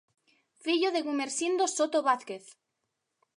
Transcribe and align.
Fillo 0.63 0.89
de 0.95 1.01
Gumersindo 1.07 1.63
Soto 1.75 1.99
Vázquez. 2.07 2.43